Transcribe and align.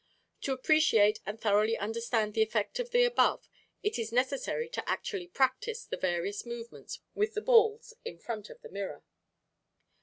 To 0.41 0.51
appreciate 0.51 1.19
and 1.27 1.39
thoroughly 1.39 1.77
understand 1.77 2.33
the 2.33 2.41
effect 2.41 2.79
of 2.79 2.89
the 2.89 3.03
above, 3.03 3.47
it 3.83 3.99
is 3.99 4.11
necessary 4.11 4.67
to 4.69 4.89
actually 4.89 5.27
practice 5.27 5.85
the 5.85 5.95
various 5.95 6.43
movements 6.43 7.01
with 7.13 7.35
the 7.35 7.39
balls 7.41 7.93
in 8.03 8.17
front 8.17 8.49
of 8.49 8.59
the 8.61 8.69
mirror. 8.69 9.03